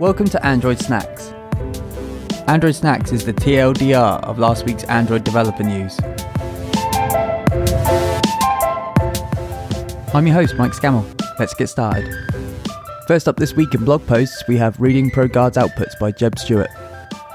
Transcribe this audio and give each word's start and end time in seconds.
Welcome 0.00 0.28
to 0.28 0.46
Android 0.46 0.78
Snacks. 0.78 1.28
Android 2.48 2.74
Snacks 2.74 3.12
is 3.12 3.26
the 3.26 3.34
TLDR 3.34 4.24
of 4.24 4.38
last 4.38 4.64
week's 4.64 4.84
Android 4.84 5.24
developer 5.24 5.62
news. 5.62 6.00
I'm 10.14 10.26
your 10.26 10.32
host, 10.32 10.54
Mike 10.56 10.72
Scammell. 10.72 11.04
Let's 11.38 11.52
get 11.52 11.66
started. 11.66 12.08
First 13.06 13.28
up 13.28 13.36
this 13.36 13.52
week 13.52 13.74
in 13.74 13.84
blog 13.84 14.06
posts, 14.06 14.42
we 14.48 14.56
have 14.56 14.80
Reading 14.80 15.10
ProGuard's 15.10 15.58
Outputs 15.58 15.98
by 16.00 16.12
Jeb 16.12 16.38
Stewart. 16.38 16.70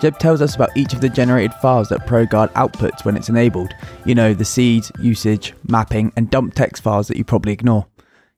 Jeb 0.01 0.17
tells 0.17 0.41
us 0.41 0.55
about 0.55 0.75
each 0.75 0.93
of 0.93 1.01
the 1.01 1.09
generated 1.09 1.53
files 1.61 1.89
that 1.89 2.07
ProGuard 2.07 2.51
outputs 2.53 3.05
when 3.05 3.15
it's 3.15 3.29
enabled. 3.29 3.75
You 4.05 4.15
know, 4.15 4.33
the 4.33 4.43
seed, 4.43 4.85
usage, 4.99 5.53
mapping, 5.67 6.11
and 6.15 6.31
dump 6.31 6.55
text 6.55 6.81
files 6.81 7.09
that 7.09 7.17
you 7.17 7.25
probably 7.25 7.53
ignore. 7.53 7.85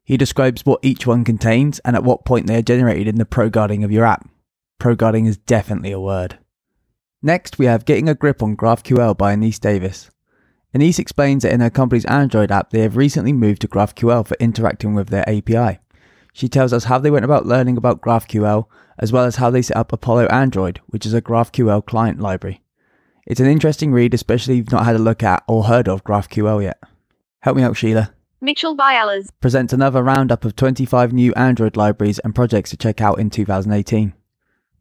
He 0.08 0.16
describes 0.16 0.66
what 0.66 0.80
each 0.84 1.06
one 1.06 1.26
contains 1.26 1.80
and 1.80 1.94
at 1.94 2.04
what 2.06 2.24
point 2.24 2.48
they 2.48 2.56
are 2.56 2.62
generated 2.62 3.10
in 3.10 3.16
the 3.16 3.26
proguarding 3.26 3.84
of 3.84 3.92
your 3.92 4.06
app. 4.06 4.26
Proguarding 4.80 5.28
is 5.28 5.36
definitely 5.36 5.92
a 5.92 6.00
word. 6.00 6.40
Next, 7.22 7.60
we 7.60 7.66
have 7.66 7.84
Getting 7.84 8.08
a 8.08 8.16
Grip 8.16 8.42
on 8.42 8.56
GraphQL 8.56 9.18
by 9.18 9.36
Annyce 9.36 9.60
Davis. 9.60 10.10
Annyce 10.74 10.98
explains 10.98 11.44
that 11.44 11.52
in 11.52 11.60
her 11.60 11.70
company's 11.70 12.06
Android 12.06 12.54
app, 12.54 12.70
they 12.70 12.80
have 12.80 12.96
recently 12.96 13.34
moved 13.34 13.60
to 13.64 13.68
GraphQL 13.68 14.26
for 14.26 14.38
interacting 14.40 14.94
with 14.94 15.10
their 15.10 15.28
API. 15.30 15.80
She 16.32 16.48
tells 16.48 16.72
us 16.72 16.86
how 16.86 17.00
they 17.00 17.12
went 17.12 17.26
about 17.26 17.46
learning 17.46 17.76
about 17.76 18.00
GraphQL, 18.00 18.68
as 19.00 19.12
well 19.12 19.26
as 19.26 19.36
how 19.36 19.50
they 19.50 19.62
set 19.62 19.76
up 19.76 19.92
Apollo 19.92 20.28
Android, 20.28 20.80
which 20.88 21.06
is 21.06 21.14
a 21.14 21.22
GraphQL 21.22 21.86
client 21.86 22.22
library. 22.22 22.64
It's 23.26 23.42
an 23.42 23.48
interesting 23.48 23.92
read, 23.92 24.14
especially 24.14 24.54
if 24.54 24.58
you've 24.60 24.72
not 24.72 24.86
had 24.86 24.96
a 24.96 25.00
look 25.00 25.22
at 25.22 25.44
or 25.50 25.66
heard 25.66 25.90
of 25.90 26.06
GraphQL 26.06 26.64
yet. 26.64 26.82
Help 27.42 27.58
me 27.58 27.64
out, 27.64 27.76
Sheila. 27.76 28.14
Mitchell 28.40 28.78
Bialas 28.78 29.30
presents 29.42 29.74
another 29.74 30.04
roundup 30.04 30.46
of 30.46 30.56
25 30.56 31.12
new 31.12 31.34
Android 31.34 31.76
libraries 31.76 32.20
and 32.20 32.36
projects 32.36 32.70
to 32.70 32.78
check 32.78 33.02
out 33.02 33.20
in 33.20 33.32
2018. 33.32 34.14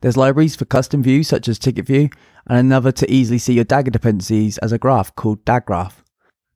There's 0.02 0.16
libraries 0.18 0.54
for 0.54 0.66
custom 0.66 1.02
views 1.02 1.28
such 1.28 1.48
as 1.48 1.58
Ticket 1.58 1.86
View, 1.86 2.10
and 2.46 2.58
another 2.58 2.92
to 2.92 3.10
easily 3.10 3.38
see 3.38 3.54
your 3.54 3.64
Dagger 3.64 3.90
dependencies 3.90 4.58
as 4.58 4.72
a 4.72 4.78
graph 4.78 5.14
called 5.14 5.42
DagGraph. 5.46 5.94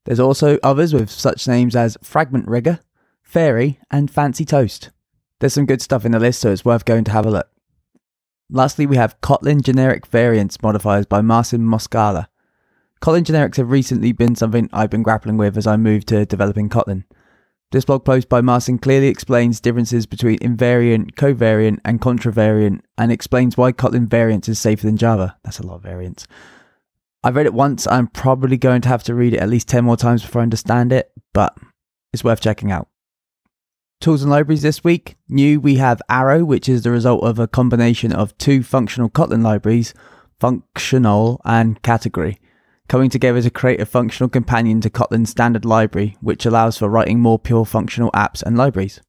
There's 0.05 0.21
also 0.21 0.59
others 0.62 0.93
with 0.93 1.09
such 1.09 1.48
names 1.48 1.75
as 1.75 1.97
Fragment 2.03 2.47
Rigger, 2.47 2.81
Fairy, 3.23 3.81
and 3.91 4.11
Fancy 4.11 4.45
Toast. 4.45 4.91
There's 5.39 5.55
some 5.55 5.65
good 5.65 5.81
stuff 5.81 6.05
in 6.05 6.12
the 6.12 6.21
list, 6.21 6.41
so 6.41 6.53
it's 6.53 6.67
worth 6.67 6.84
going 6.84 7.05
to 7.05 7.12
have 7.12 7.25
a 7.25 7.31
look. 7.31 7.48
Lastly, 8.51 8.84
we 8.84 8.98
have 8.98 9.19
Kotlin 9.23 9.62
generic 9.62 10.06
variance 10.06 10.61
modifiers 10.61 11.06
by 11.06 11.23
Marcin 11.23 11.62
Moskala. 11.62 12.27
Kotlin 13.03 13.25
generics 13.25 13.56
have 13.56 13.70
recently 13.70 14.12
been 14.12 14.34
something 14.34 14.69
I've 14.75 14.91
been 14.91 15.03
grappling 15.03 15.39
with 15.39 15.56
as 15.56 15.67
I 15.67 15.79
moved 15.79 16.09
to 16.09 16.27
developing 16.27 16.69
Kotlin. 16.69 17.05
This 17.73 17.87
blog 17.87 18.05
post 18.05 18.29
by 18.29 18.43
Marcin 18.43 18.79
clearly 18.79 19.06
explains 19.06 19.59
differences 19.59 20.05
between 20.05 20.39
invariant, 20.41 21.15
covariant, 21.15 21.78
and 21.83 21.98
contravariant, 21.98 22.81
and 22.98 23.11
explains 23.11 23.56
why 23.56 23.73
Kotlin 23.73 24.06
variants 24.06 24.51
is 24.51 24.59
safer 24.59 24.84
than 24.84 24.98
Java. 24.98 25.39
That's 25.45 25.61
a 25.61 25.67
lot 25.67 25.77
of 25.77 25.83
variants. 25.83 26.27
I've 27.25 27.37
read 27.37 27.47
it 27.47 27.55
once. 27.55 27.87
I'm 27.87 28.06
probably 28.06 28.59
going 28.59 28.83
to 28.83 28.89
have 28.89 29.03
to 29.05 29.15
read 29.15 29.33
it 29.33 29.41
at 29.41 29.48
least 29.48 29.69
10 29.69 29.83
more 29.84 29.97
times 29.97 30.21
before 30.21 30.43
I 30.43 30.43
understand 30.43 30.93
it, 30.93 31.11
but 31.33 31.56
it's 32.12 32.25
worth 32.25 32.43
checking 32.43 32.71
out. 32.71 32.89
Tools 34.03 34.21
and 34.21 34.31
libraries 34.31 34.62
this 34.62 34.84
week. 34.84 35.17
New, 35.27 35.59
we 35.59 35.77
have 35.77 36.03
Arrow, 36.11 36.45
which 36.45 36.69
is 36.69 36.83
the 36.83 36.91
result 36.91 37.25
of 37.25 37.39
a 37.39 37.48
combination 37.48 38.12
of 38.12 38.37
two 38.37 38.62
functional 38.62 39.09
Kotlin 39.09 39.43
libraries, 39.43 39.95
funKTionale 40.39 41.39
and 41.47 41.81
Kategory 41.81 42.39
coming 42.91 43.08
together 43.08 43.41
to 43.41 43.50
create 43.50 43.80
a 43.80 43.86
functional 43.86 44.28
companion 44.28 44.80
to 44.80 44.91
Kotlin's 44.91 45.30
standard 45.30 45.64
library, 45.64 46.16
which 46.20 46.44
allows 46.44 46.77
for 46.77 46.88
writing 46.88 47.20
more 47.20 47.38
pure 47.38 47.65
functional 47.65 48.10
apps 48.10 48.42
and 48.42 48.59
libraries. 48.59 49.00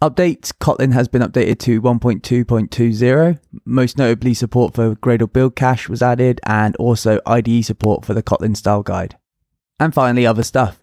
Updates 0.00 0.52
Kotlin 0.52 0.92
has 0.92 1.08
been 1.08 1.20
updated 1.20 1.58
to 1.58 1.82
1.2.20. 1.82 3.40
Most 3.64 3.98
notably, 3.98 4.32
support 4.32 4.74
for 4.74 4.94
Gradle 4.94 5.30
build 5.30 5.56
cache 5.56 5.88
was 5.88 6.02
added, 6.02 6.40
and 6.46 6.76
also 6.76 7.20
IDE 7.26 7.64
support 7.64 8.04
for 8.04 8.14
the 8.14 8.22
Kotlin 8.22 8.56
style 8.56 8.84
guide. 8.84 9.18
And 9.80 9.92
finally, 9.92 10.24
other 10.24 10.44
stuff. 10.44 10.80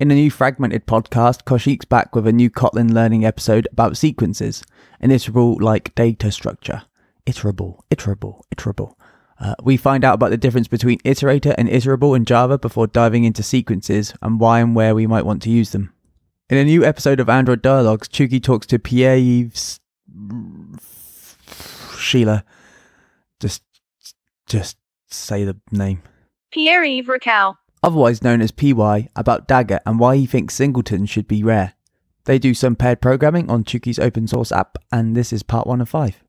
In 0.00 0.10
a 0.10 0.14
new 0.14 0.32
fragmented 0.32 0.84
podcast, 0.84 1.44
Kaushik's 1.44 1.84
back 1.84 2.12
with 2.12 2.26
a 2.26 2.32
new 2.32 2.50
Kotlin 2.50 2.92
learning 2.92 3.24
episode 3.24 3.68
about 3.70 3.96
sequences, 3.96 4.64
an 5.00 5.10
iterable 5.10 5.60
like 5.60 5.94
data 5.94 6.32
structure. 6.32 6.82
Iterable, 7.24 7.82
iterable, 7.90 8.42
iterable. 8.54 8.94
Uh, 9.40 9.54
we 9.62 9.76
find 9.76 10.04
out 10.04 10.14
about 10.14 10.30
the 10.30 10.36
difference 10.36 10.66
between 10.66 10.98
iterator 11.00 11.54
and 11.56 11.68
iterable 11.68 12.16
in 12.16 12.24
Java 12.24 12.58
before 12.58 12.86
diving 12.86 13.24
into 13.24 13.42
sequences 13.42 14.12
and 14.20 14.40
why 14.40 14.60
and 14.60 14.74
where 14.74 14.94
we 14.94 15.06
might 15.06 15.24
want 15.24 15.42
to 15.42 15.50
use 15.50 15.70
them. 15.70 15.92
In 16.50 16.56
a 16.56 16.64
new 16.64 16.84
episode 16.84 17.20
of 17.20 17.28
Android 17.28 17.62
Dialogues, 17.62 18.08
Chiu-Ki 18.08 18.40
talks 18.40 18.66
to 18.68 18.78
Pierre-Yves 18.78 19.80
Sheila. 21.96 22.44
Just, 23.38 23.62
just 24.46 24.76
say 25.06 25.44
the 25.44 25.56
name. 25.70 26.02
Pierre-Yves 26.50 27.06
Ricau, 27.06 27.54
otherwise 27.82 28.22
known 28.24 28.40
as 28.40 28.50
PY, 28.50 29.08
about 29.14 29.46
Dagger 29.46 29.78
and 29.86 30.00
why 30.00 30.16
he 30.16 30.26
thinks 30.26 30.54
singletons 30.54 31.10
should 31.10 31.28
be 31.28 31.44
rare. 31.44 31.74
They 32.24 32.38
do 32.38 32.54
some 32.54 32.74
paired 32.74 33.00
programming 33.00 33.50
on 33.50 33.64
Chiu-Ki's 33.64 33.98
open 33.98 34.26
source 34.26 34.50
app, 34.50 34.78
and 34.90 35.16
this 35.16 35.32
is 35.32 35.42
part 35.42 35.66
one 35.66 35.80
of 35.80 35.88
five. 35.88 36.24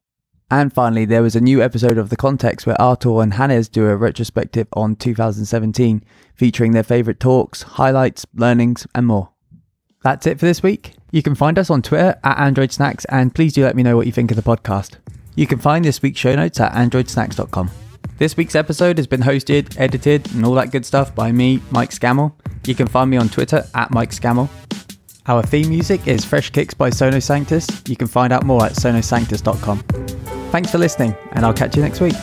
And 0.51 0.73
finally, 0.73 1.05
there 1.05 1.21
was 1.21 1.35
a 1.35 1.41
new 1.41 1.61
episode 1.61 1.97
of 1.97 2.09
The 2.09 2.15
Context 2.17 2.65
where 2.65 2.79
Artur 2.81 3.21
and 3.21 3.35
Hannes 3.35 3.69
do 3.69 3.87
a 3.87 3.95
retrospective 3.95 4.67
on 4.73 4.95
2017, 4.95 6.03
featuring 6.33 6.71
their 6.71 6.83
favourite 6.83 7.19
talks, 7.19 7.61
highlights, 7.61 8.25
learnings, 8.33 8.87
and 8.95 9.05
more. 9.05 9.29
That's 10.03 10.25
it 10.25 10.39
for 10.39 10.45
this 10.45 10.63
week. 10.63 10.95
You 11.11 11.21
can 11.21 11.35
find 11.35 11.59
us 11.59 11.69
on 11.69 11.81
Twitter 11.81 12.17
at 12.23 12.39
Android 12.39 12.71
Snacks, 12.71 13.05
and 13.05 13.33
please 13.35 13.53
do 13.53 13.63
let 13.63 13.75
me 13.75 13.83
know 13.83 13.95
what 13.95 14.07
you 14.07 14.11
think 14.11 14.31
of 14.31 14.37
the 14.37 14.43
podcast. 14.43 14.95
You 15.35 15.45
can 15.45 15.59
find 15.59 15.85
this 15.85 16.01
week's 16.01 16.19
show 16.19 16.35
notes 16.35 16.59
at 16.59 16.71
androidsnacks.com. 16.73 17.69
This 18.17 18.35
week's 18.35 18.55
episode 18.55 18.97
has 18.97 19.07
been 19.07 19.21
hosted, 19.21 19.79
edited, 19.79 20.33
and 20.33 20.45
all 20.45 20.53
that 20.55 20.71
good 20.71 20.85
stuff 20.85 21.13
by 21.13 21.31
me, 21.31 21.61
Mike 21.71 21.91
Scammell. 21.91 22.33
You 22.65 22.75
can 22.75 22.87
find 22.87 23.09
me 23.09 23.17
on 23.17 23.29
Twitter 23.29 23.63
at 23.75 23.91
Mike 23.91 24.11
Scammell. 24.11 24.49
Our 25.27 25.43
theme 25.43 25.69
music 25.69 26.07
is 26.07 26.25
Fresh 26.25 26.49
Kicks 26.49 26.73
by 26.73 26.89
Sono 26.89 27.19
Sanctus. 27.19 27.67
You 27.87 27.95
can 27.95 28.07
find 28.07 28.33
out 28.33 28.45
more 28.45 28.65
at 28.65 28.73
sonosanctus.com. 28.73 30.08
Thanks 30.51 30.71
for 30.71 30.79
listening, 30.79 31.15
and 31.33 31.45
I'll 31.45 31.53
catch 31.53 31.75
you 31.75 31.81
next 31.81 32.01
week. 32.01 32.15